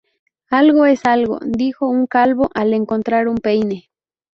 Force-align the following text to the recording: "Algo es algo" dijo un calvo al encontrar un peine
"Algo 0.49 0.87
es 0.87 1.05
algo" 1.05 1.37
dijo 1.45 1.87
un 1.87 2.07
calvo 2.07 2.49
al 2.55 2.73
encontrar 2.73 3.27
un 3.27 3.37
peine 3.37 3.91